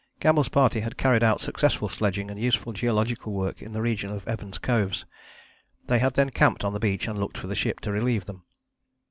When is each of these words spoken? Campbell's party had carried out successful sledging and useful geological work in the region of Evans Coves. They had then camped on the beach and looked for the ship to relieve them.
Campbell's 0.19 0.49
party 0.49 0.79
had 0.79 0.97
carried 0.97 1.21
out 1.21 1.41
successful 1.41 1.87
sledging 1.87 2.31
and 2.31 2.39
useful 2.39 2.73
geological 2.73 3.33
work 3.33 3.61
in 3.61 3.71
the 3.73 3.83
region 3.83 4.09
of 4.09 4.27
Evans 4.27 4.57
Coves. 4.57 5.05
They 5.85 5.99
had 5.99 6.15
then 6.15 6.31
camped 6.31 6.63
on 6.63 6.73
the 6.73 6.79
beach 6.79 7.07
and 7.07 7.19
looked 7.19 7.37
for 7.37 7.45
the 7.45 7.53
ship 7.53 7.79
to 7.81 7.91
relieve 7.91 8.25
them. 8.25 8.41